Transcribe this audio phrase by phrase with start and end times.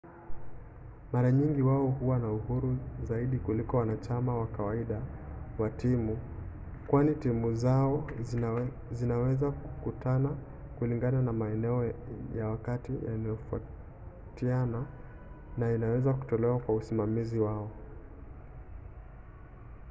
[1.11, 5.01] mara nyingi wao huwa na uhuru zaidi kuliko wanachama wa kawaida
[5.59, 6.17] wa timu
[6.87, 8.07] kwani timu zao
[8.91, 10.37] zinaweza kukutana
[10.79, 11.91] kulingana na maeneo
[12.37, 14.85] ya wakati yanayotofautiana
[15.57, 17.71] na inaweza kutoeleweka kwa usimamizi wao